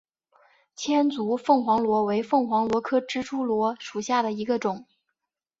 [0.75, 4.87] 千足凤凰螺为凤凰螺科蜘蛛螺属下的一个种。